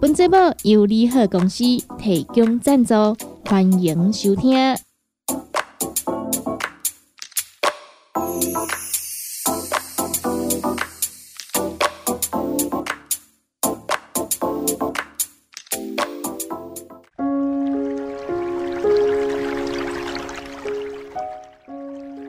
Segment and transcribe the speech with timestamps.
[0.00, 1.64] 本节目由利好公司
[1.98, 2.94] 提供赞助，
[3.44, 4.76] 欢迎收听。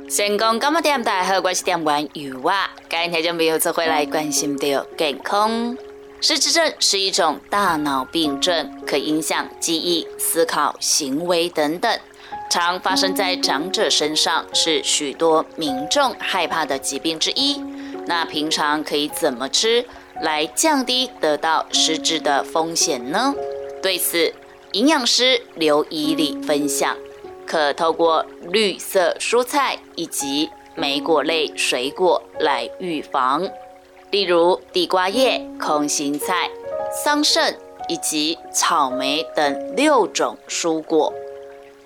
[0.09, 1.04] 成功干么点？
[1.04, 2.67] 大好，我是点玩鱼娃。
[2.90, 5.78] 今天就没有再回来关心的健康。
[6.22, 12.00] 失智症是一种大脑病症，可影响记忆、思考、行为等等，
[12.50, 17.64] 常发生在长者身上，是许多民众害怕的疾病之一。
[18.06, 19.86] 那平常可以怎么吃
[20.22, 23.34] 来降低得到失智的风险呢？
[23.81, 24.34] 对此，
[24.73, 26.97] 营养师刘以礼分享，
[27.45, 33.50] 可透过绿色蔬菜以及莓果类水果来预防。
[34.12, 36.50] 例如地瓜叶、空心菜、
[36.92, 37.54] 桑葚
[37.88, 41.14] 以及草莓等六种蔬果，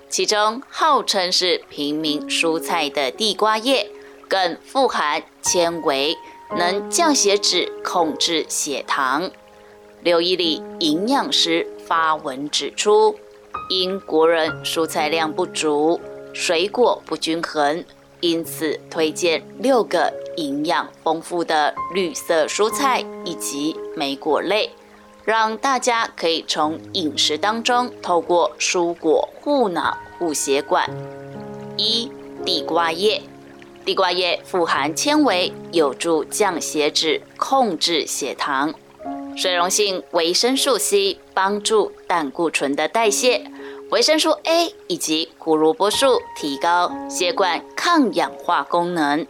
[0.10, 3.90] 其中号称是平民蔬菜的地瓜叶，
[4.30, 6.16] 更富含纤维，
[6.58, 9.30] 能降血脂、控制血糖。
[10.02, 13.18] 刘一里营养师发文指出，
[13.70, 16.00] 因国人蔬菜量不足，
[16.34, 17.84] 水果不均衡。
[18.24, 24.70] 因此，推荐六个营养丰富的绿色蔬菜以及莓果类，
[25.26, 30.90] 让大家可以从饮食当中透过蔬果护脑护血管。
[31.76, 32.10] 一、
[32.46, 33.22] 地瓜叶，
[33.84, 38.70] 地瓜叶富含纤维，有助降血脂、控制血糖；
[39.36, 43.46] 水溶性维生素 C 帮助胆固醇的代谢。
[43.94, 49.28] 维生素 A 以及胡萝卜素提高血管抗氧化功能，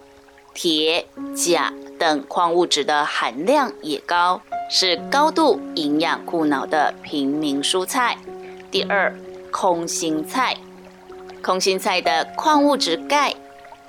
[0.53, 8.17] 铁、钾等矿物质的含量也高，是高度营养护脑的平民蔬菜。
[8.71, 9.13] 第二，
[9.51, 10.55] 空心菜，
[11.41, 13.35] 空心菜的矿物质钙、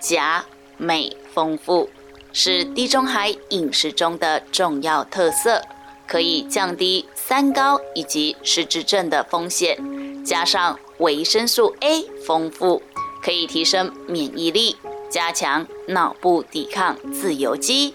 [0.00, 0.44] 钾、
[0.76, 1.88] 镁丰富，
[2.32, 5.62] 是地中海饮食中的重要特色，
[6.06, 9.78] 可以降低三高以及失智症的风险。
[10.24, 12.82] 加上维生素 A 丰富，
[13.22, 14.76] 可以提升免疫力，
[15.10, 17.94] 加强脑部抵抗自由基。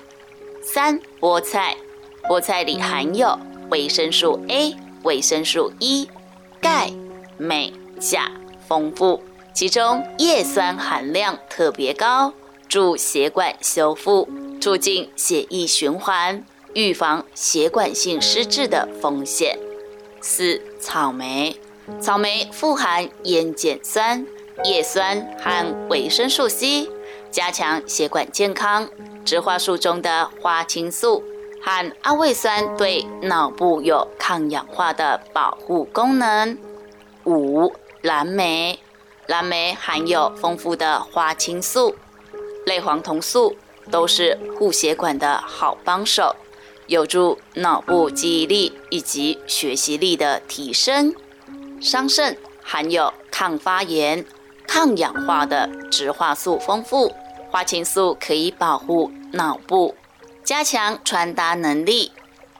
[0.61, 1.75] 三菠菜，
[2.29, 3.39] 菠菜里含有
[3.71, 6.07] 维生素 A、维生素 E、
[6.61, 6.91] 钙、
[7.37, 8.29] 镁、钾
[8.67, 12.33] 丰富，其中叶酸含量特别高，
[12.67, 14.29] 助血管修复，
[14.61, 19.57] 促进血液循环，预防血管性失智的风险。
[20.21, 21.55] 四草莓。
[21.99, 24.23] 草莓富含烟碱酸、
[24.63, 26.87] 叶酸和维生素 C，
[27.31, 28.87] 加强血管健康。
[29.25, 31.23] 植化素中的花青素
[31.61, 36.57] 和阿魏酸对脑部有抗氧化的保护功能。
[37.25, 38.79] 五蓝莓，
[39.27, 41.95] 蓝莓含有丰富的花青素、
[42.65, 43.55] 类黄酮素，
[43.91, 46.35] 都是护血管的好帮手，
[46.89, 51.13] 有助脑部记忆力以及学习力的提升。
[51.79, 54.25] 桑葚含有抗发炎、
[54.67, 57.13] 抗氧化的植化素丰富，
[57.51, 59.95] 花青素可以保护脑部，
[60.43, 62.11] 加强传达能力。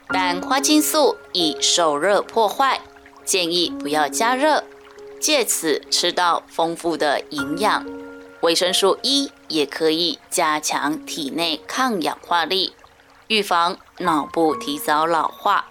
[0.07, 2.79] 但花青素易受热破坏，
[3.25, 4.63] 建议不要加热，
[5.19, 7.84] 借此吃到丰富的营养。
[8.41, 12.73] 维生素 E 也可以加强体内抗氧化力，
[13.29, 15.66] 预防脑部提早老化。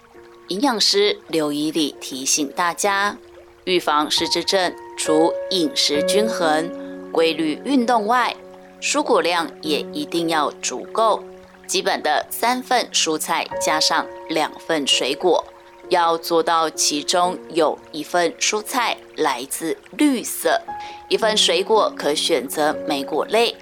[0.47, 3.17] 营养师刘怡礼提醒大家。
[3.65, 8.33] 预防失智症，除饮食均衡、规律运动外，
[8.81, 11.21] 蔬果量也一定要足够。
[11.67, 15.43] 基本的三份蔬菜加上两份水果，
[15.89, 20.61] 要做到其中有一份蔬菜来自绿色，
[21.09, 23.53] 一份水果可选择莓果类。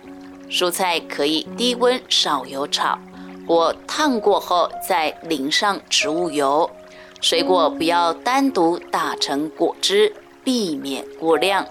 [0.49, 2.97] 蔬菜可以低温少油炒，
[3.47, 6.69] 或烫过后再淋上植物油。
[7.21, 10.13] 水果不要单独打成果汁，
[10.43, 11.65] 避免过量。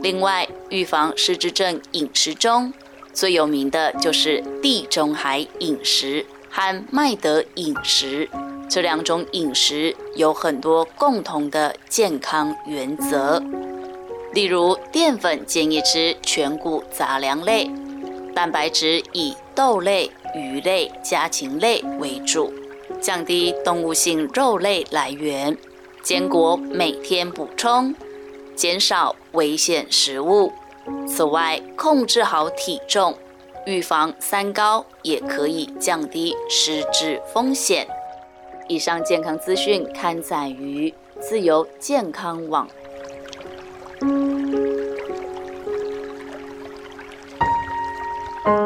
[0.00, 2.72] 另外，预防失智症饮食中
[3.12, 8.28] 最有名的就是地中海饮食和麦德饮食，
[8.70, 13.42] 这两种饮食有很多共同的健康原则，
[14.32, 17.68] 例如淀粉建议吃全谷杂粮类，
[18.32, 22.52] 蛋白质以豆类、鱼类、家禽类为主，
[23.00, 25.56] 降低动物性肉类来源，
[26.02, 27.94] 坚果每天补充，
[28.54, 30.52] 减少危险食物。
[31.06, 33.14] 此外，控制好体重，
[33.66, 37.86] 预防三高，也可以降低失智风险。
[38.68, 42.68] 以上健康资讯刊载于自由健康网。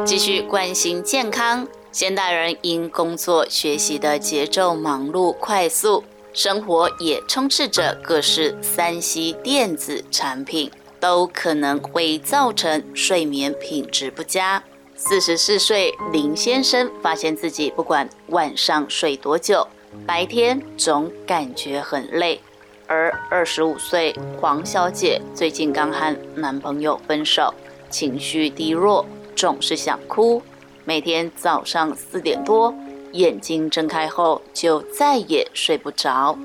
[0.05, 10.71] 继续关心健康，现代人因工作学习的节奏忙碌快速，生活也充斥着各式三 C 电子产品。
[11.03, 14.63] 都可能会造成睡眠品质不佳。
[14.95, 19.67] 四十四岁林先生发现自己不管晚上睡多久，
[20.07, 22.41] 白天总感觉很累。
[22.87, 27.53] 而二十五岁黄小姐最近刚和男朋友分手，
[27.91, 29.05] 情绪低落，
[29.43, 30.41] 总是想哭，
[30.85, 32.73] 每天早上四点多
[33.11, 36.39] 眼睛睁开后就再也睡不着。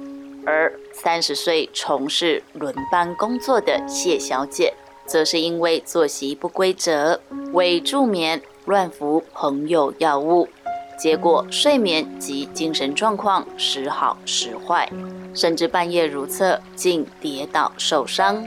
[0.48, 4.74] 而三十岁从事轮班工作的谢小姐，
[5.06, 7.22] 则是因为作息不规则、
[7.54, 10.48] 未助眠、乱服朋友药物，
[10.98, 14.92] 结果睡眠及精神状况时好时坏，
[15.36, 18.44] 甚至半夜如厕，竟跌倒受伤。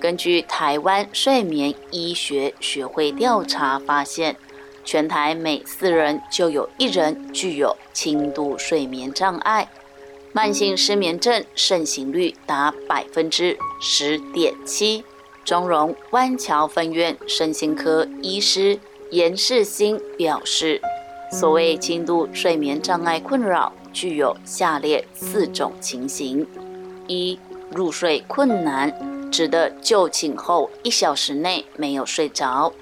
[0.00, 4.36] 根据台湾睡眠医学学会调查发现，
[4.84, 9.68] 全台每四人就有一人具有轻度睡眠障碍。
[10.32, 15.04] 慢性失眠症盛行率达百分之十点七。
[15.44, 18.78] 中荣湾桥分院身心科医师
[19.10, 20.80] 严世新表示，
[21.32, 26.46] 所谓轻度睡眠障碍困扰，具有下列四种情形：
[27.06, 27.38] 一、
[27.70, 28.92] 入睡困难，
[29.30, 32.72] 指的就寝后一小时内没有睡着；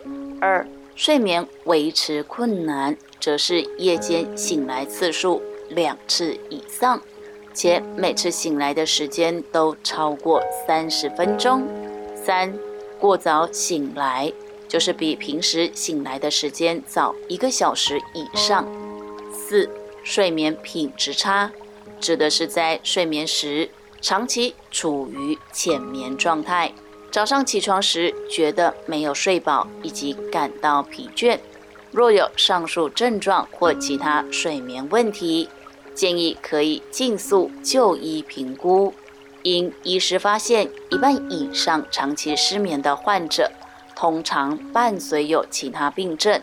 [0.41, 7.01] 二、睡眠维持困难，则是夜间醒来次数两次以上。
[7.53, 11.67] 且每次醒来的时间都超过三十分钟。
[12.15, 12.53] 三、
[13.01, 14.31] 过早醒来，
[14.69, 18.67] 就是比平时醒来的时间早一个小时以上。
[19.33, 19.71] 四、
[20.03, 21.51] 睡眠品质差，
[21.99, 23.71] 指的是在睡眠时
[24.01, 26.73] 长期处于浅眠状态，
[27.11, 31.39] 早上起床时觉得没有睡饱以及感到疲倦。
[31.91, 35.49] 若有上述症状或其他睡眠问题，
[35.95, 38.93] 建议可以尽速就医评估，
[39.43, 43.51] 因医师发现一半以上长期失眠的患者，
[43.95, 46.43] 通常伴随有其他病症，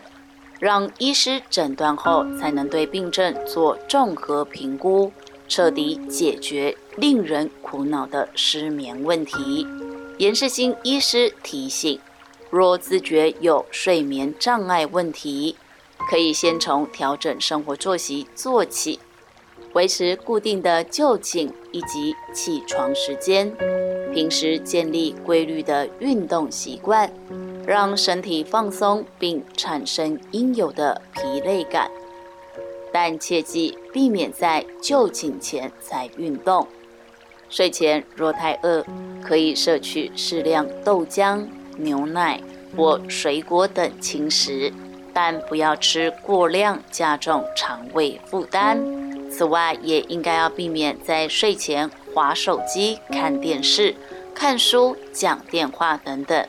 [0.58, 5.12] 让医师诊断后才能对病症做综合评估，
[5.46, 9.66] 彻底解决令人苦恼的失眠问题。
[10.18, 11.98] 严世新医师提醒，
[12.50, 15.56] 若自觉有睡眠障碍问题，
[16.08, 19.00] 可以先从调整生活作息做起。
[19.72, 23.52] 维持固定的就寝以及起床时间，
[24.12, 27.12] 平时建立规律的运动习惯，
[27.66, 31.90] 让身体放松并产生应有的疲累感。
[32.92, 36.64] 但切记避免在就寝前才运动。
[37.48, 38.84] 睡前若太饿，
[39.22, 41.46] 可以摄取适量豆浆、
[41.76, 42.40] 牛奶
[42.76, 44.72] 或水果等轻食，
[45.12, 48.84] 但不要吃过量，加重肠胃负担。
[49.30, 53.94] 此外，也应该要避免在睡前划手机、看电视、
[54.34, 56.46] 看书、讲电话等等，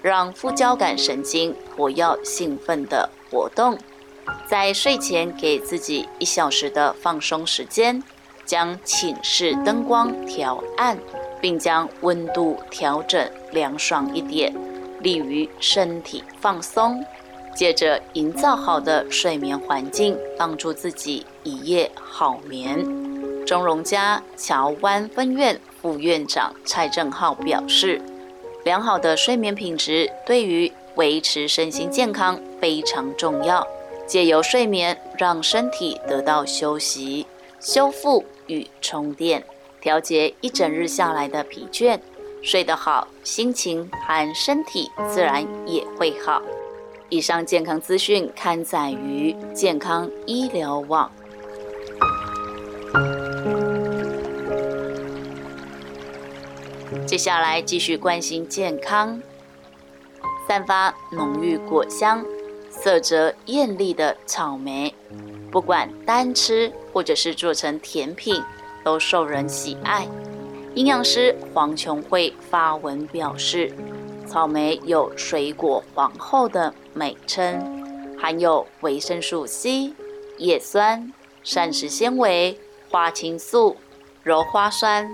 [0.00, 3.78] 让副交感神经活跃兴奋的活动。
[4.46, 8.02] 在睡前给自己一小时的放松时间，
[8.44, 10.98] 将寝室灯光调暗，
[11.40, 14.54] 并将温度调整凉爽一点，
[15.00, 17.04] 利于身体放松。
[17.54, 22.84] 借着营造好的睡眠环境，帮助自己一夜好眠。
[23.46, 28.02] 中荣家桥湾分院副院长蔡正浩表示，
[28.64, 33.64] 良好的睡眠品质对于维持身心健康非常重要。
[34.06, 37.26] 借由睡眠，让身体得到休息、
[37.60, 39.44] 修复与充电，
[39.80, 41.98] 调节一整日下来的疲倦。
[42.42, 46.42] 睡得好，心情和身体自然也会好。
[47.08, 51.10] 以上健康资讯刊载于健康医疗网。
[57.06, 59.22] 接下来继续关心健康。
[60.46, 62.22] 散发浓郁果香、
[62.68, 64.94] 色泽艳丽的草莓，
[65.50, 68.40] 不管单吃或者是做成甜品，
[68.84, 70.06] 都受人喜爱。
[70.74, 73.72] 营养师黄琼慧发文表示，
[74.26, 79.92] 草莓有“水果皇后”的美称，含有维生素 C、
[80.38, 82.56] 叶酸、膳食纤维、
[82.88, 83.76] 花青素、
[84.24, 85.08] 鞣花酸、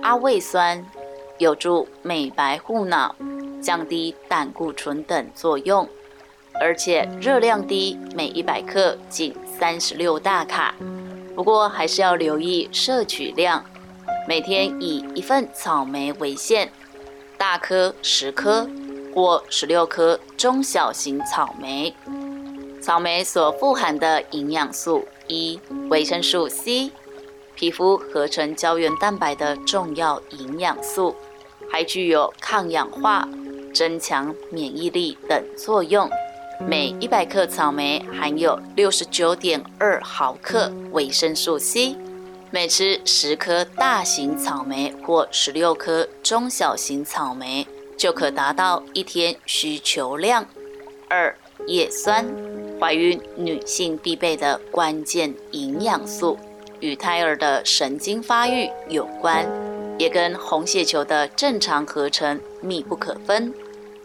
[0.00, 0.84] 阿魏酸，
[1.36, 3.14] 有助美白护脑、
[3.62, 5.86] 降低胆固醇等作用。
[6.60, 10.74] 而且热量低，每一百克仅三十六大卡。
[11.34, 13.64] 不过还是要留意摄取量，
[14.28, 16.70] 每天以一份草莓为限，
[17.38, 18.68] 大颗十颗
[19.14, 21.94] 或十六颗中小型草莓。
[22.82, 26.90] 草莓所富含的营养素一，维生素 C，
[27.54, 31.14] 皮肤合成胶原蛋白的重要营养素，
[31.70, 33.28] 还具有抗氧化、
[33.74, 36.10] 增强免疫力等作用。
[36.66, 41.96] 每一百克草莓含有六十九点二毫克维生素 C，
[42.50, 50.46] 每吃十颗大型草莓或十六颗中小型草莓，就可达到一天需求量。
[51.08, 51.34] 二、
[51.66, 52.26] 叶酸，
[52.78, 56.38] 怀孕女性必备的关键营养素，
[56.80, 59.46] 与胎儿的神经发育有关，
[59.98, 63.52] 也跟红血球的正常合成密不可分。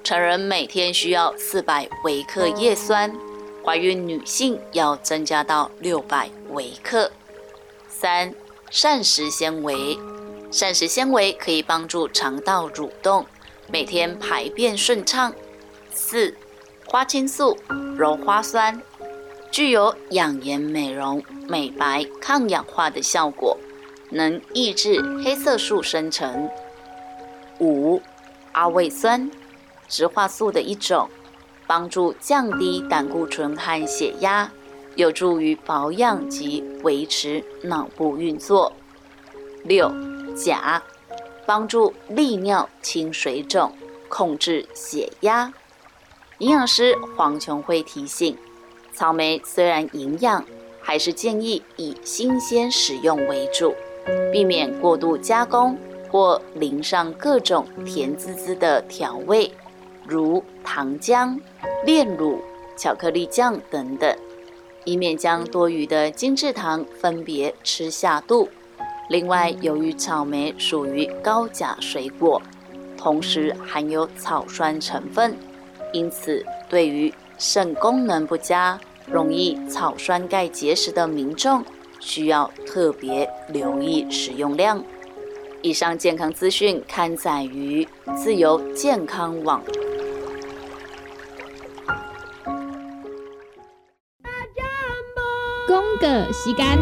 [0.05, 3.11] 成人每天需要四百微克叶酸，
[3.63, 7.11] 怀孕女性要增加到六百微克。
[7.89, 8.31] 三、
[8.69, 9.97] 膳食纤维，
[10.51, 13.25] 膳食纤维可以帮助肠道蠕动，
[13.67, 15.33] 每天排便顺畅。
[15.91, 16.35] 四、
[16.85, 17.57] 花青素、
[17.97, 18.79] 鞣花酸，
[19.49, 23.57] 具有养颜、美容、美白、抗氧化的效果，
[24.11, 26.47] 能抑制黑色素生成。
[27.59, 27.99] 五、
[28.51, 29.31] 阿魏酸。
[29.87, 31.09] 植化素的一种，
[31.67, 34.51] 帮助降低胆固醇和血压，
[34.95, 38.73] 有助于保养及维持脑部运作。
[39.63, 39.91] 六、
[40.35, 40.81] 钾，
[41.45, 43.71] 帮助利尿、清水肿、
[44.07, 45.51] 控制血压。
[46.39, 48.37] 营养师黄琼慧提醒：
[48.93, 50.45] 草莓虽然营养，
[50.81, 53.73] 还是建议以新鲜食用为主，
[54.31, 55.77] 避免过度加工
[56.11, 59.51] 或淋上各种甜滋滋的调味。
[60.07, 61.39] 如糖浆、
[61.85, 62.41] 炼乳、
[62.77, 64.15] 巧克力酱等等，
[64.83, 68.49] 以免将多余的精制糖分别吃下肚。
[69.09, 72.41] 另外，由于草莓属于高钾水果，
[72.97, 75.37] 同时含有草酸成分，
[75.93, 81.63] 因此对于肾功能不佳、容易草酸钙结石的民众，
[81.99, 84.83] 需要特别留意使用量。
[85.61, 89.61] 以上健康资讯刊载于自由健康网。
[96.31, 96.77] 时间，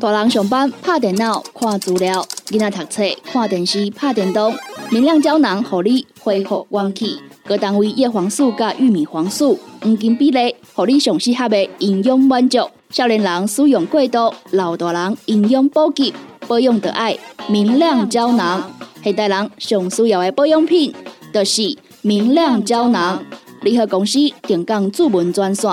[0.00, 4.52] 大人上班拍电脑看资料，囡仔读册看电视拍电动。
[4.90, 7.20] 明亮胶囊，合你恢复元气。
[7.46, 12.58] 各单位叶黄素加玉米黄素黄金比例，合你上适合的营养满足。
[12.90, 16.12] 少年人使用过度，老大人营养补给，
[16.48, 17.16] 保养的爱
[17.48, 18.70] 明亮胶囊。
[19.04, 20.92] 现代人上需要的保养品，
[21.32, 21.76] 就是。
[22.02, 23.24] 明亮胶囊，
[23.60, 25.68] 联合公司定岗主文专线：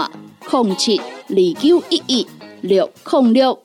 [0.50, 2.28] 零七二九一一
[2.62, 3.60] 六零六。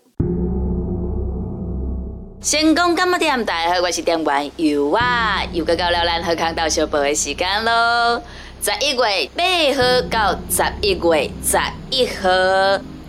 [2.42, 8.20] 成功干么店，大家好，我是店员尤啊，又到了咱喝康到小宝的时间咯。
[8.60, 9.42] 十一月八
[9.74, 11.56] 号到十一月十
[11.90, 12.28] 一号，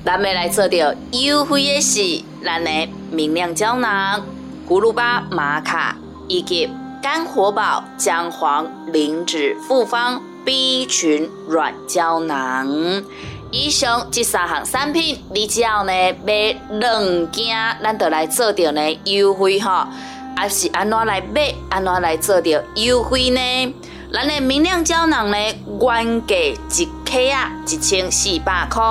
[0.05, 4.25] 咱们来做着优惠的是咱的明亮胶囊、
[4.65, 5.97] 葫芦巴玛卡
[6.29, 6.69] 以及。
[7.01, 13.03] 肝火宝姜黄磷脂复方 B 群软胶囊，
[13.49, 15.91] 以上这三项产品，你只要呢
[16.23, 19.89] 买两件，咱就来做掉呢优惠哈。
[20.37, 23.73] 还是安怎来买，安怎来做掉优惠呢？
[24.13, 25.37] 咱的明亮胶囊呢，
[25.79, 28.83] 原价一克啊一千四百块，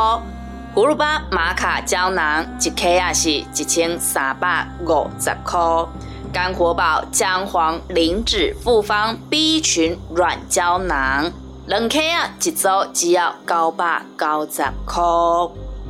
[0.75, 5.61] 葫芦巴玛卡胶囊一克啊是一千三百五十块。
[6.33, 11.31] 肝活宝姜黄磷脂复方 B 群软胶囊，
[11.67, 15.03] 两克啊，一组只要九百九十块。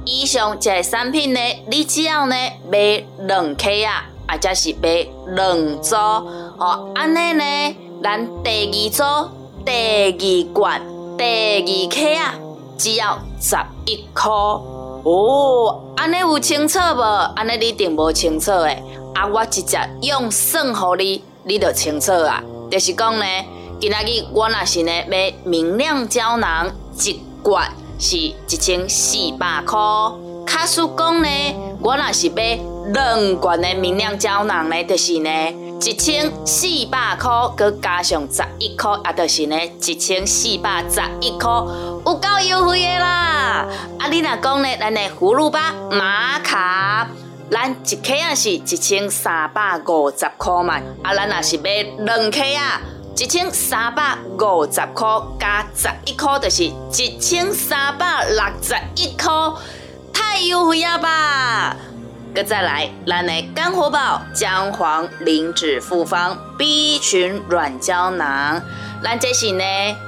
[0.06, 2.35] 以上这些产品呢，你只要呢
[2.70, 9.30] 买两克啊，或者是买两组哦，安尼呢，咱第二组、
[9.64, 10.80] 第二罐、
[11.18, 11.25] 第
[11.61, 12.35] 二克啊，
[12.78, 15.82] 只要十一块哦。
[15.97, 17.02] 安尼有清楚无？
[17.37, 18.82] 安尼你定无清楚诶。
[19.14, 19.26] 啊！
[19.26, 22.43] 我直接用算互你，你就清楚啊。
[22.71, 23.25] 就是讲呢，
[23.81, 26.71] 今仔日我若是呢买明亮胶囊
[27.02, 29.79] 一罐是一千四百块。
[30.47, 31.29] 卡叔讲呢，
[31.81, 32.59] 我若是买
[32.93, 35.31] 两罐的明亮胶囊呢，就是呢
[35.81, 43.67] 一千四百块，佮加上十一块，也就是呢一千四百十一块，有够优惠的啦！
[43.99, 47.09] 啊，你若讲呢，咱的葫芦巴、玛卡。
[47.50, 52.80] 咱一克啊是一千三百五十块嘛，啊，咱若是买两克啊，
[53.16, 59.33] 一千三百五十块加十一块，就是一千三百六十一块，
[60.12, 61.76] 太优惠了吧！
[62.33, 68.62] 搁再来，咱的干活宝姜黄磷脂复方 B 群软胶囊，
[69.02, 69.64] 咱这是呢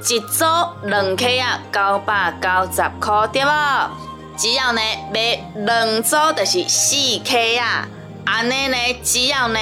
[0.09, 0.45] 一组
[0.85, 3.51] 两克啊，九百九十块对不？
[4.43, 4.81] 只要呢
[5.15, 7.87] 买两组就是四 K 啊，
[8.25, 9.61] 安尼呢只要呢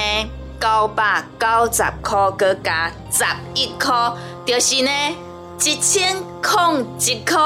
[0.59, 3.23] 九百九十块搁加十
[3.53, 3.95] 一块，
[4.47, 4.91] 就是呢
[5.63, 7.37] 一千空一块，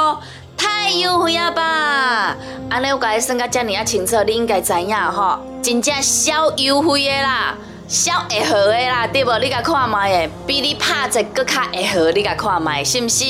[0.56, 2.36] 太优惠了吧？
[2.70, 7.56] 安尼我甲你算甲遮尔啊清楚，你应该知影吼，真正小优惠的啦。
[7.86, 9.38] 小会好的啦，对无？
[9.38, 13.24] 你甲看卖诶，比你拍者搁较会好，你甲看卖，是毋是？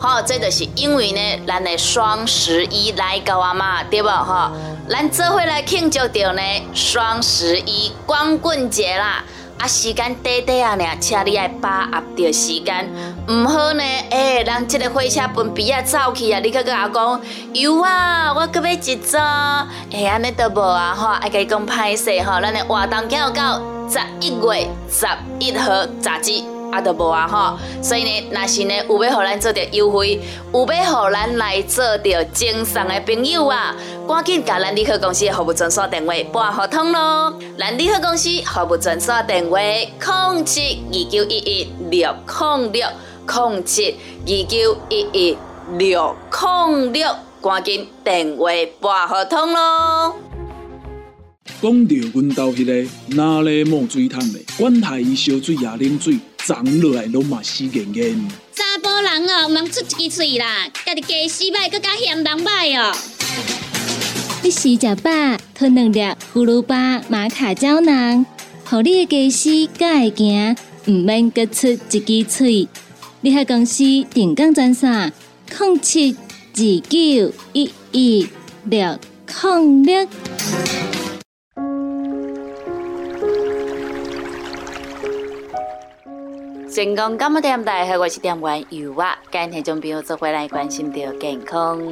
[0.00, 4.08] 吼，这就是因为呢，咱的双十一来到啊嘛，对无？
[4.08, 4.50] 吼，
[4.88, 6.42] 咱做回来庆祝着呢
[6.74, 9.24] 双十一光棍节啦。
[9.60, 12.88] 啊，时间短短啊，尔，请你爱把握着时间，
[13.28, 17.20] 毋好呢，诶，人即个火车分别啊走去啊，你搁甲我讲，
[17.52, 19.18] 有啊，我搁要一组，
[19.90, 25.06] 诶，安尼都无啊，吼，爱甲伊讲歹势吼，咱的活动叫到十一月十
[25.38, 26.59] 一号截止。
[26.70, 30.20] 啊，都无啊吼，所以呢，若是呢有要互咱做着优惠，
[30.52, 33.74] 有要互咱来做着精送的朋友啊，
[34.06, 37.34] 赶紧甲咱利好公司的服务专线电话拨合通咯。
[37.58, 42.86] 咱利好公司服务专线电话：零七二九一一六零六
[43.26, 43.96] 零七
[44.26, 45.38] 二九一一
[45.76, 48.46] 六零六，赶紧电话
[48.80, 50.14] 拨合通咯。
[51.60, 56.18] 讲到阮兜迄个哪里冒水桶的，管他伊烧水也啉水，
[56.50, 58.28] 长落来拢嘛死严严。
[58.52, 62.92] 查甫人哦，毋通出一支嘴啦，家己家死歹，更加嫌人歹哦。
[64.42, 65.10] 你食食饱，
[65.54, 66.00] 吞两粒
[66.34, 68.26] 葫芦巴、玛卡胶囊，
[68.64, 70.56] 互你的家洗更会行，
[70.88, 72.66] 毋免各出一支嘴。
[73.20, 75.12] 你喺公司定岗专线：
[75.56, 76.16] 零七
[76.56, 78.28] 二九一一
[78.64, 78.98] 六
[79.44, 80.08] 零六。
[86.72, 91.82] 成功感冒店大好，我是店员尤娃，今天种朋友做回来关心到健康。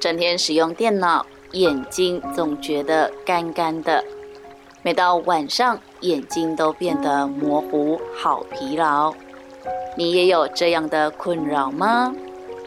[0.00, 4.02] 整天使用电脑，眼睛总觉得干干的，
[4.82, 9.14] 每到晚上眼睛都变得模糊，好疲劳。
[9.96, 12.12] 你也有这样的困扰吗？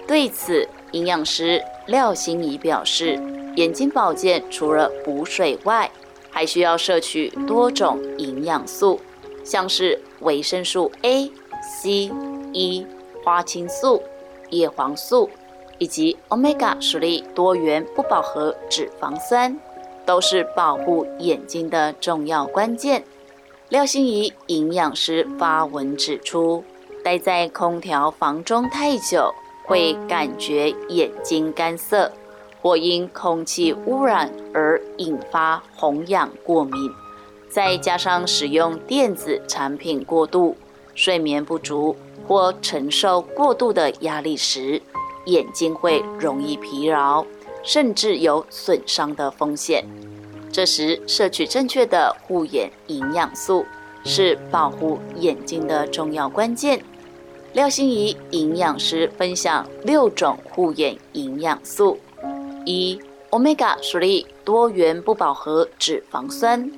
[0.07, 3.19] 对此，营养师廖心怡表示，
[3.57, 5.91] 眼睛保健除了补水外，
[6.31, 9.01] 还需要摄取多种营养素。
[9.43, 12.11] 像是维生素 A、C、
[12.51, 12.85] E、
[13.23, 14.03] 花青素、
[14.49, 15.29] 叶黄素
[15.77, 19.57] 以及 Omega 属类多元不饱和脂肪酸，
[20.05, 23.03] 都是保护眼睛的重要关键。
[23.69, 26.63] 廖心怡营养师发文指出，
[27.03, 29.33] 待在空调房中太久，
[29.65, 32.11] 会感觉眼睛干涩，
[32.61, 36.91] 或因空气污染而引发红痒过敏。
[37.55, 40.57] 再加上使用电子产品过度、
[40.93, 41.95] 睡眠不足
[42.27, 44.81] 或承受过度的压力时，
[45.27, 47.25] 眼睛会容易疲劳，
[47.63, 49.85] 甚至有损伤的风险。
[50.51, 53.65] 这时，摄取正确的护眼营养素
[54.03, 56.83] 是保护眼睛的重要关键。
[57.53, 61.97] 廖心怡营养师分享六种护眼营养素：
[62.65, 66.69] 一、Omega 属于多元不饱和脂肪酸。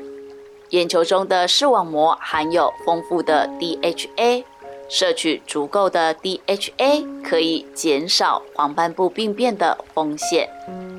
[0.71, 4.43] 眼球中的视网膜含有丰富的 DHA，
[4.89, 10.49] 摄取足够的 DHA 可以减少黄斑部病变的风险，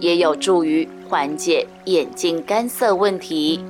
[0.00, 3.62] 也有助于缓解眼睛干涩问题。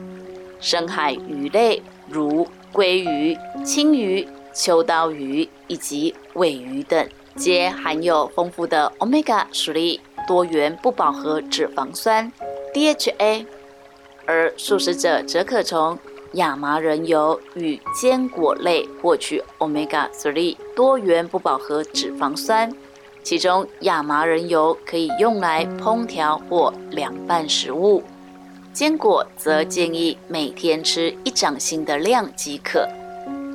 [0.60, 12.32] 深海鱼类如鲑鱼、青鱼、秋刀鱼以及尾鱼等，皆含有丰富的 Omega 属类多元不饱和脂肪酸
[12.72, 13.46] DHA。
[14.28, 15.98] 而素食者则可从
[16.34, 22.70] 亚麻仁油与坚果类获取 omega-3 多元不饱和脂肪酸，
[23.22, 28.02] 其中亚麻仁油可以用来烹调或凉拌食物，
[28.70, 32.86] 坚果则建议每天吃一掌心的量即可。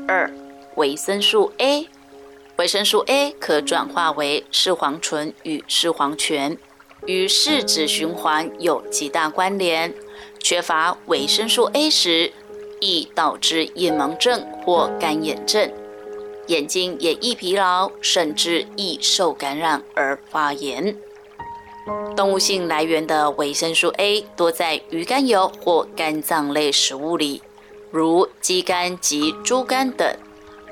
[0.08, 0.28] 二、
[0.76, 1.88] 维生素 A，
[2.58, 6.58] 维生素 A 可转化为视黄醇与视黄醛，
[7.06, 9.94] 与视脂循环有极大关联。
[10.44, 12.34] 缺乏维生素 A 时，
[12.82, 15.72] 易导致夜盲症或干眼症，
[16.48, 20.98] 眼睛也易疲劳，甚至易受感染而发炎。
[22.14, 27.42] 动物性来源的维生素 A 多在鱼肝油或肝脏类食物里，
[27.90, 30.14] 如鸡肝及猪肝等。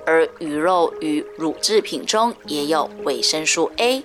[0.06, 4.04] 而鱼肉与乳制品中也有维生素 A，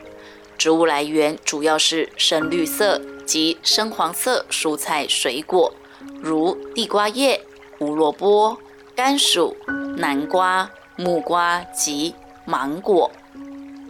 [0.57, 5.75] 植物来源主要是深绿色及深黄色蔬菜水果，
[6.23, 7.45] 如地瓜叶、
[7.79, 8.57] 胡萝卜、
[8.95, 9.57] 甘薯、
[9.97, 13.11] 南瓜、木瓜及芒果。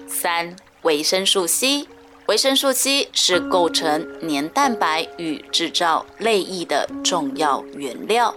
[0.09, 1.87] 三、维生素 C，
[2.27, 8.35] 维生素 C 是构成黏蛋白与制造泪液的重要原料。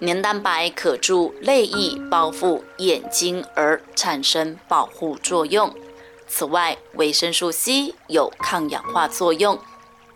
[0.00, 5.74] 黏蛋白可助泪液包覆眼睛而产生保护作用。
[6.28, 9.58] 此外，维生素 C 有抗氧化作用，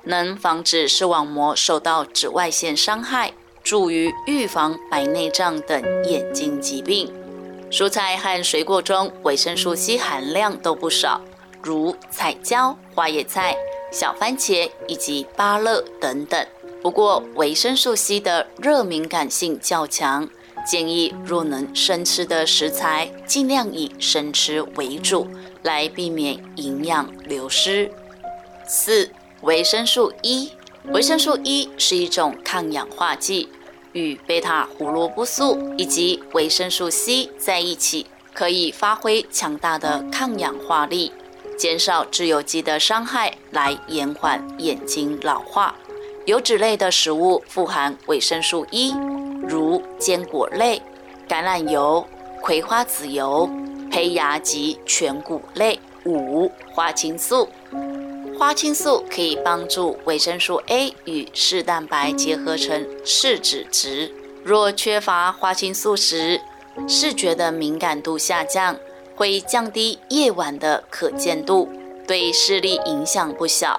[0.04, 7.12] 能防止视网膜受到紫外线伤害，助于预防白内障等眼睛疾病。
[7.70, 11.20] 蔬菜和水果中维生素 C 含量都不少，
[11.62, 13.56] 如彩椒、花椰菜、
[13.90, 16.46] 小番茄以及芭乐等等。
[16.82, 20.28] 不过，维生素 C 的热敏感性较强，
[20.66, 25.28] 建议若能生吃的食材，尽量以生吃为主，
[25.62, 27.90] 来避免营养流失。
[28.66, 29.08] 四、
[29.42, 30.52] 维生素 E，
[30.92, 33.48] 维生素 E 是一种抗氧化剂，
[33.90, 41.10] 与贝塔胡萝卜素以及维生素 C 在一起，可以发挥强大的抗氧化力，
[41.58, 45.74] 减少自由基的伤害，来延缓眼睛老化。
[46.24, 48.94] 油脂类的食物富含维生素 E，
[49.42, 50.80] 如坚果类、
[51.28, 52.06] 橄榄油、
[52.40, 53.50] 葵花籽油、
[53.90, 55.80] 胚芽及全谷类。
[56.04, 57.48] 五、花青素，
[58.38, 64.12] 花青素可以帮助维生素 A 与视蛋白结合成视脂质。
[64.42, 66.40] 若缺乏花青素时，
[66.88, 68.76] 视觉的敏感度下降，
[69.14, 71.68] 会降低夜晚的可见度，
[72.06, 73.78] 对视力影响不小。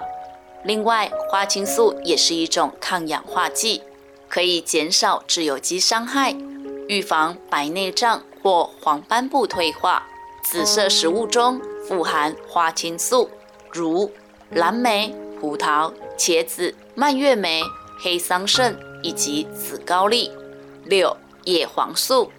[0.64, 3.82] 另外，花青素也是一种抗氧化剂，
[4.28, 6.34] 可以减少自由基伤害，
[6.88, 10.06] 预防白内障或黄斑部退化。
[10.42, 13.30] 紫色食物中富含花青素，
[13.72, 14.10] 如
[14.54, 17.62] 蓝莓、葡萄、茄子、蔓越莓、
[17.98, 20.30] 黑桑葚以及紫高丽。
[20.84, 22.30] 六、叶黄素，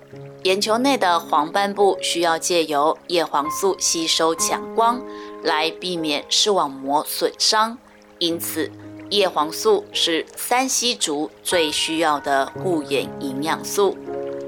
[0.44, 5.02] 眼球内的黄斑部需要借由叶黄素吸收强光，
[5.44, 7.78] 来避免视网膜损伤。
[8.20, 8.72] 因此，
[9.10, 13.98] 叶黄素是三烯族最需要的护眼营养素，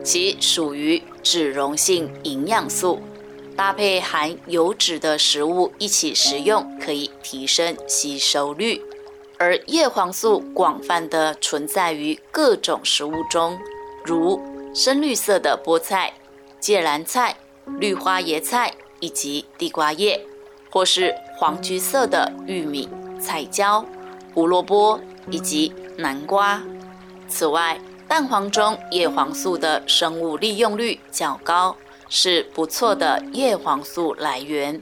[0.03, 3.01] 其属于脂溶性营养素，
[3.57, 8.79] 搭配含油脂的食物一起食用，可以提升吸收率。
[9.39, 13.57] 而叶黄素广泛的存在于各种食物中，
[14.05, 14.39] 如
[14.75, 16.13] 深绿色的菠菜、
[16.59, 20.23] 芥蓝菜、绿花椰菜以及地瓜叶，
[20.69, 22.87] 或是黄橘色的玉米。
[23.19, 23.83] 彩椒、
[24.35, 24.99] 胡萝卜
[25.31, 26.61] 以及南瓜。
[27.27, 31.75] 此外，蛋黄中叶黄素的生物利用率较高，
[32.09, 34.81] 是不错的叶黄素来源。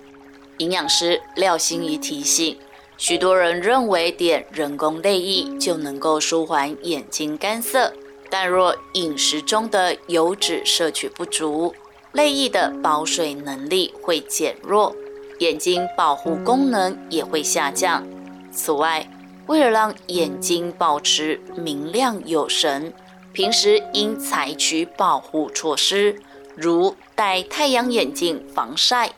[0.57, 2.57] 营养师廖心怡提醒：
[2.97, 7.91] 许多人认为点人工泪液就能够舒缓眼睛干涩，
[8.29, 11.75] 但若饮食中的油脂摄取不足，
[12.13, 14.95] 泪液的保水能力会减弱，
[15.39, 18.07] 眼睛保护功能也会下降。
[18.51, 19.05] 此外，
[19.47, 22.93] 为了让眼睛保持明亮有神，
[23.33, 26.17] 平时应采取保护措施，
[26.55, 29.11] 如戴太阳眼镜防晒，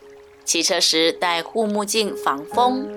[0.44, 2.88] 骑车时戴护目镜防风，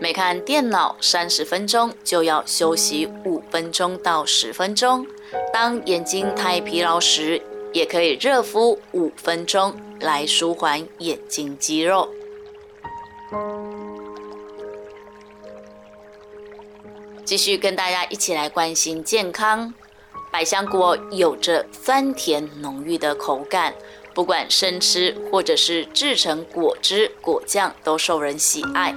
[0.00, 5.06] 每看电脑三十分钟就要休息五分钟到十分钟。
[5.52, 7.40] 当眼睛太疲劳时，
[7.72, 12.08] 也可以热敷五分钟来舒缓眼睛肌肉。
[17.24, 19.74] 继续跟大家一起来关心健康。
[20.30, 23.74] 百香果有着酸甜浓郁的口感，
[24.14, 28.94] 不管生吃或者是制成果汁、果酱，都受人喜爱。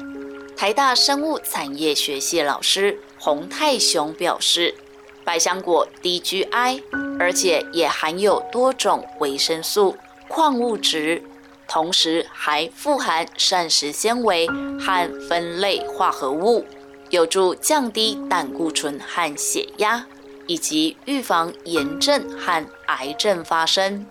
[0.58, 4.76] 台大生物产业学系老师洪泰雄表示，
[5.24, 6.84] 百香果低 GI，
[7.17, 9.96] 而且也含有多种维生素、
[10.28, 11.24] 矿物质，
[11.67, 14.48] 同时还富含膳食纤维
[14.80, 16.65] 和酚类化合物。
[17.10, 20.06] 有助降低胆固醇和血压，
[20.51, 24.05] 以及预防炎症和癌症发生。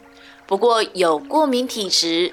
[0.46, 2.32] 不过，有过敏体质、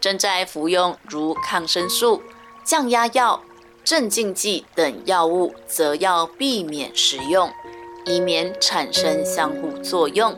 [0.00, 2.22] 正在服用如抗生素、
[2.64, 3.42] 降压药、
[3.84, 7.52] 镇静剂等药物，则要避免食用，
[8.06, 10.34] 以免产生相互作用。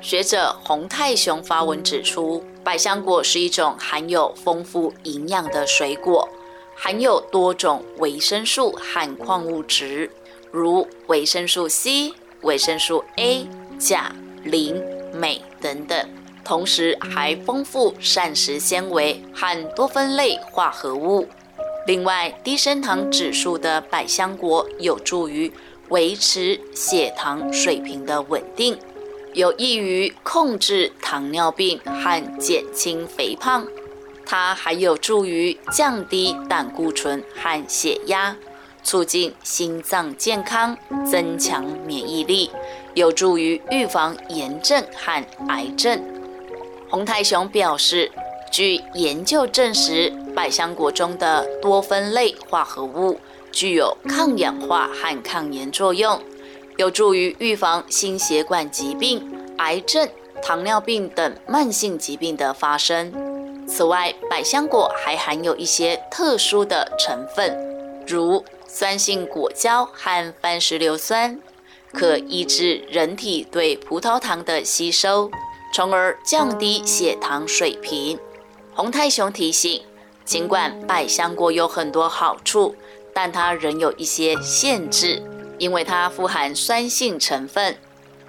[0.00, 6.28] 学者洪泰雄发文指出，百香果是一种含有丰富营养的水果，
[6.76, 10.12] 含有多种维生素和矿物质，
[10.52, 13.46] 如维生素 C、维生素 A、
[13.78, 14.12] 钾、
[14.44, 16.08] 磷、镁等等，
[16.44, 21.28] 同时还丰富膳食纤维和多酚类化合物。
[21.86, 25.52] 另外，低升糖指数的百香果有助于
[25.88, 28.78] 维持血糖水平的稳定。
[29.34, 33.66] 有益于控制糖尿病和减轻肥胖，
[34.26, 38.36] 它还有助于降低胆固醇和血压，
[38.82, 40.76] 促进心脏健康，
[41.10, 42.50] 增强免疫力，
[42.94, 46.02] 有助于预防炎症和癌症。
[46.90, 48.10] 洪泰雄表示，
[48.50, 53.18] 据研究证实，百香果中的多酚类化合物
[53.52, 56.20] 具有抗氧化和抗炎作用。
[56.78, 60.08] 有助于预防心血管疾病、癌症、
[60.40, 63.12] 糖尿病等慢性疾病的发生。
[63.66, 67.52] 此外，百香果还含有一些特殊的成分，
[68.06, 71.40] 如酸性果胶和番石榴酸，
[71.92, 75.30] 可抑制人体对葡萄糖的吸收，
[75.74, 78.18] 从而降低血糖水平。
[78.74, 79.82] 洪太雄提醒，
[80.24, 82.76] 尽管百香果有很多好处，
[83.12, 85.20] 但它仍有一些限制。
[85.58, 87.76] 因为它富含酸性成分，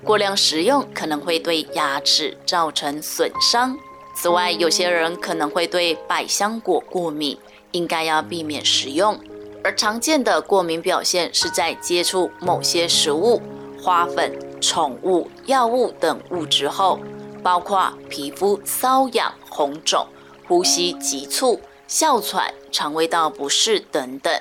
[0.04, 3.78] 过量食用可能会对牙齿造成损伤。
[4.15, 7.38] 此外，有些人可能会对百香果过敏，
[7.69, 9.19] 应该要避免食用。
[9.63, 13.41] 而常见的过敏表现是在接触某些食物、
[13.81, 16.99] 花粉、宠物、药物等物质后，
[17.43, 20.05] 包括皮肤瘙痒、红肿、
[20.47, 24.33] 呼吸急促、哮喘、肠胃道不适等等。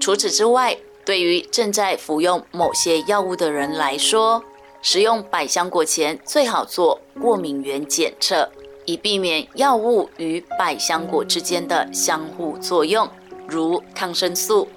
[0.00, 4.42] 除此之外，对于正在服用某些药物的人来说，
[4.82, 8.48] 食用百香果前最好做过敏原检测，
[8.86, 13.08] 以避免药物与百香果之间的相互作用，
[13.50, 14.68] 如抗生素、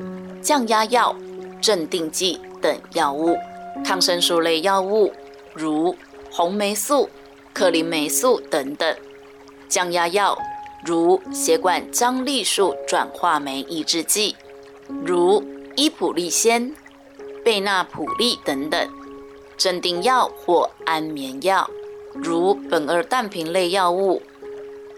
[0.42, 1.16] 降压药、
[1.62, 3.38] 镇定剂等药物。
[3.86, 5.14] 抗生素类药物
[5.54, 5.96] 如
[6.32, 7.08] 红霉素、
[7.54, 8.94] 克林霉素等等；
[9.70, 10.38] 降压药
[10.86, 14.36] 如血管张力素转化酶抑制剂，
[15.06, 15.42] 如。
[15.76, 16.72] 伊普利仙、
[17.44, 18.88] 贝纳普利等等，
[19.58, 21.68] 镇定药或安眠药，
[22.14, 24.22] 如苯二氮平类药物；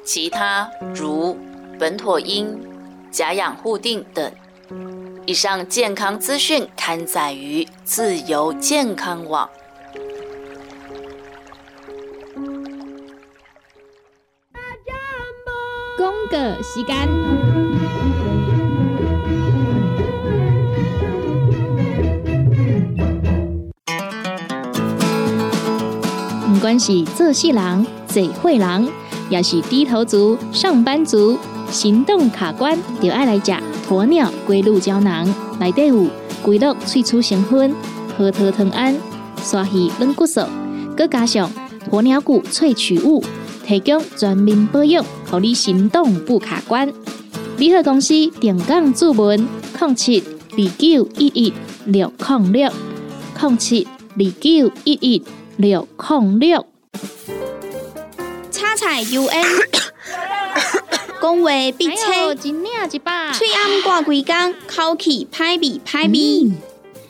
[0.04, 1.38] 其他如
[1.80, 2.46] 苯妥因、
[3.16, 4.30] 甲氧互定等。
[5.26, 9.50] 以上健康资讯刊载于自由健康网。
[15.96, 17.08] 公个时间。
[26.60, 28.90] 关系做事人、嘴会人，
[29.30, 31.38] 也是低头族、上班族，
[31.72, 33.52] 行动卡关，就爱来食
[33.90, 35.28] 鸵鸟龟鹿胶囊。
[35.60, 36.08] 内底有
[36.44, 37.76] 龟鹿萃取成分，
[38.18, 38.96] 核桃藤胺、
[39.44, 40.42] 刷鱼软骨素，
[40.96, 41.52] 佮加上
[41.90, 43.24] 鸵鸟骨萃取物，
[43.66, 46.92] 提供全面保养，让你行动不卡关。
[47.58, 49.48] 联合公司定岗注文：
[49.80, 51.54] 零七二九一一
[51.86, 52.72] 六零六
[53.42, 55.24] 零七二九一一。
[55.58, 56.66] 六控六，
[58.52, 59.46] 叉菜 U N，
[61.26, 66.52] 讲话必切，嘴暗挂几工，口气歹味歹味。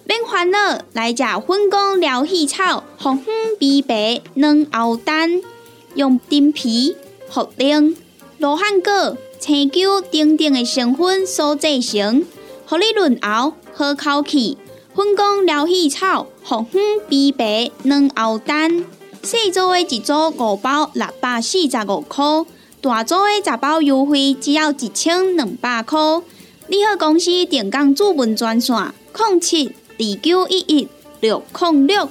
[0.05, 5.41] 免烦恼，来食粉工疗气草，红粉枇杷软喉丹，
[5.95, 6.95] 用丁皮、
[7.29, 7.93] 茯苓、
[8.37, 12.23] 罗汉果、青椒等等的成分所制成，
[12.65, 14.57] 合你润喉好口气。
[14.95, 16.27] 粉工疗气草。
[16.41, 18.85] 红粉枇杷软喉丹，
[19.23, 22.23] 四组的一组五包六百四十五块，
[22.85, 25.99] 大组的十包优惠只要一千两百块。
[26.67, 28.75] 你好，公司电工主文专线：
[29.17, 29.65] 零七
[29.97, 30.87] 二九一一
[31.19, 32.07] 六零六。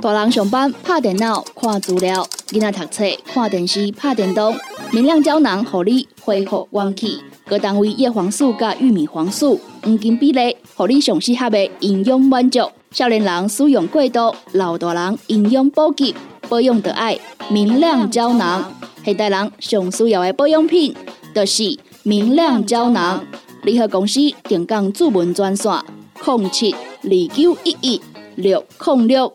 [0.00, 4.56] 大人上班拍电脑看资料，囡仔读册看电视拍电动，
[4.90, 7.20] 明亮胶囊合你恢复元气。
[7.46, 12.60] 各单位叶黄素加玉米黄素黄金比例，合你上适合的营养满足。
[12.90, 16.14] 少年人使用过度，老大人营养补给
[16.48, 17.18] 保养的爱
[17.50, 18.72] 明亮胶囊。
[19.06, 20.92] 现代人上需要的保养品，
[21.32, 23.24] 就是明亮胶囊。
[23.62, 25.72] 联合公司定岗主文专线：
[26.24, 28.00] 零七二九一一
[28.34, 29.32] 六零六。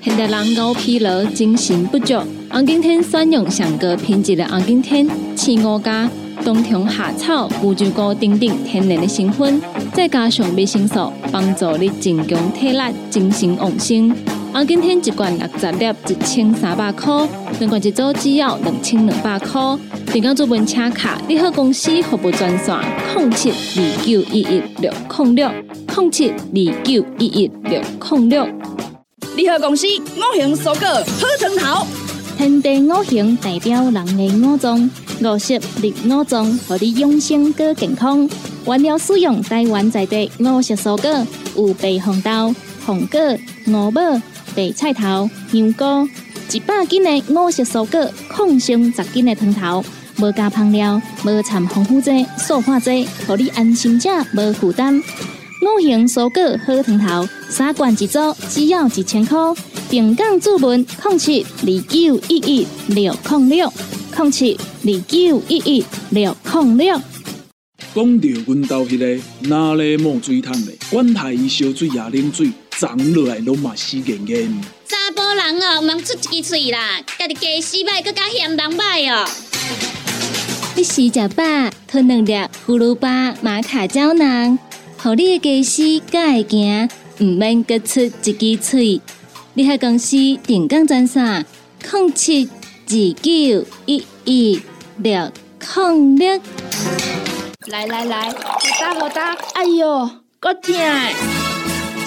[0.00, 2.14] 现代人熬疲劳，精神不足。
[2.50, 5.06] 红景天选用上个品质的红景天，
[5.36, 6.10] 青五加
[6.42, 9.60] 冬虫夏草、乌鸡菇等等天然的成分，
[9.92, 12.80] 再加上维生素，帮助你增强体力、
[13.10, 14.10] 精神旺盛。
[14.52, 17.28] 红景天一罐六十粒，一千三百块；
[17.60, 19.60] 两罐一组只要两千两百块。
[20.06, 22.76] 订购做本车卡，你好公司服务专线：
[23.14, 25.50] 零七二九一一六零六
[25.96, 27.80] 零七二九一一六
[28.10, 28.48] 零六。
[29.36, 31.86] 你好公司五行蔬果好成头，
[32.36, 34.90] 天地五行代表人的五脏，
[35.22, 38.28] 五色绿五脏，让你养生更健康。
[38.66, 43.20] 原料使用台湾在地五色蔬果，有白红豆、红果、
[43.68, 44.00] 五宝。
[44.58, 46.08] 白菜头、香菇，
[46.52, 49.84] 一百斤的五色蔬果，抗性十斤的汤头，
[50.20, 54.98] 无加香料，无掺防腐剂、塑化剂，让你安心吃，无负担。
[54.98, 58.18] 五行蔬果好汤头，三罐一组，
[58.48, 59.38] 只要一千块。
[59.88, 63.72] 平港注文：控七二九一一六零六
[64.12, 67.00] 控七二九一一六零六。
[67.94, 72.50] 讲到阮兜迄个哪里冒水桶的，管他伊烧水也冷水。
[72.78, 74.62] 长落来拢嘛死严严。
[74.86, 79.28] 查甫人哦，毋通出一支嘴啦，家己家洗歹，更加嫌人歹哦。
[80.76, 81.42] 你食食饱，
[81.88, 82.32] 吞两粒
[82.64, 84.56] 葫芦巴、马卡胶囊，
[84.96, 86.88] 互你的家洗才会行，
[87.18, 89.00] 毋免各出一支嘴。
[89.54, 91.44] 你喺公司定岗赚啥？
[91.92, 94.60] 零七二九一一
[94.98, 95.32] 六
[95.76, 96.40] 零六。
[97.70, 98.34] 来来来，好
[98.80, 100.08] 打好打，哎哟，
[100.40, 100.74] 够痛！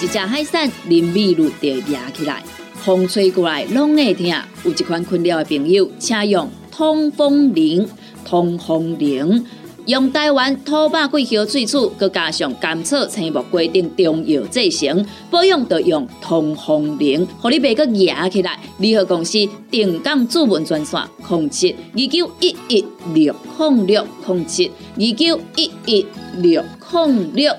[0.02, 2.42] 一只海扇淋米露就压起来，
[2.74, 4.26] 风吹过来拢会痛。
[4.64, 7.88] 有一款困扰的朋友，请用通风铃。
[8.24, 9.44] 通风铃
[9.86, 18.56] 用台湾土八桂香萃取，佮加上甘草、青木规定中药制成，保养要用通风灵，互你袂佮压起来。
[18.78, 19.38] 联合公司
[19.72, 27.52] 定岗主文专线：控七二九一一六控六控七二九一一六控六。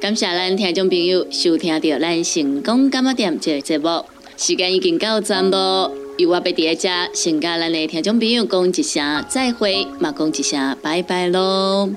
[0.00, 4.04] 感谢咱听众朋友收听到咱成功感冒店这个节目，
[4.36, 5.92] 时间已经到站咯。
[6.18, 11.88] 有我要伫遮先甲咱的听众朋友讲一声再会，嘛讲一声拜拜咯。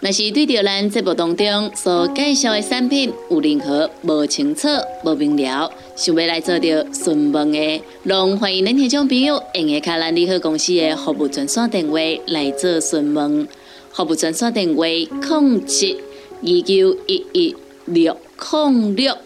[0.00, 4.66] 若是对着咱节目当中所介绍的产品有任何无清楚、
[5.04, 13.46] 无明了，想要来做着询问的，拢欢迎恁听众朋友用下卡咱利好公司的服务专线电话来做询问，
[13.92, 14.84] 服务专线电话
[15.20, 15.98] 控七。
[16.42, 18.16] 二九一一六
[18.52, 19.16] 零六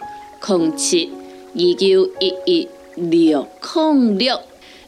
[0.47, 1.11] 零七
[1.55, 2.69] 二九一一
[3.09, 4.41] 六零六，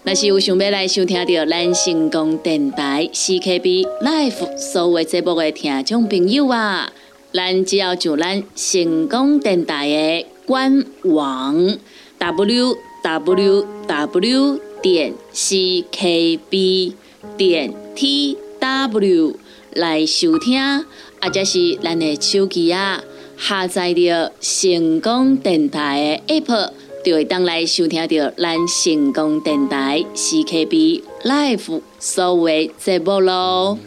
[0.05, 6.93] 若是有想要来收听到咱成功电台 CKB Life 所有节目的听众朋友啊，
[7.33, 11.79] 咱只要上咱成功电台的官网
[12.19, 16.95] w w w 点 c k b
[17.37, 19.37] 点 t w
[19.73, 20.85] 来收听。
[21.25, 23.01] 或者是咱的手机啊，
[23.39, 26.73] 下载着成功电台的 App，
[27.05, 33.79] 就会当来收听到咱成功电台 CKB Live 所有节目咯。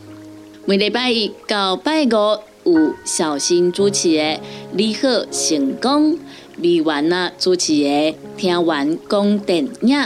[0.66, 4.40] 每礼拜一到拜五有小新主持的
[4.74, 6.18] 你好成功，
[6.58, 9.98] 美完啊主持的听完讲电影，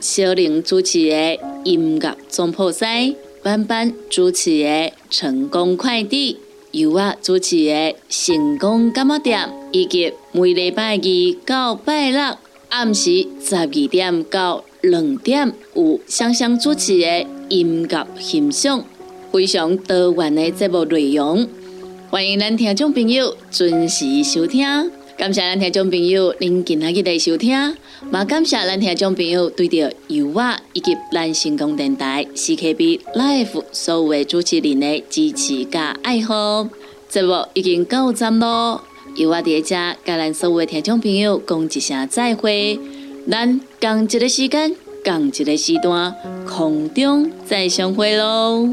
[0.00, 6.38] 小玲主持的音乐总破塞，班班主持的成功快递。
[6.72, 12.36] 由我主持的成功感冒店，以及每礼拜二到拜六
[12.70, 18.84] 暗时十二点到两点有香香主持的音乐欣赏，
[19.32, 21.48] 非常多元的节目内容，
[22.10, 24.64] 欢迎咱听众朋友准时收听。
[25.18, 27.50] 感谢咱听众朋友您今日的收听，
[28.12, 36.68] 也感谢咱听众朋友对着油画以及咱成功电台 CKB Life 所有的主持人的支持加爱好。
[37.08, 38.84] 节目已经到站咯，
[39.16, 42.78] 由我伫遮甲咱所有的听众朋友讲一声再会，
[43.28, 46.14] 咱共一个时间，共一个时段，
[46.46, 48.68] 空中再相会喽。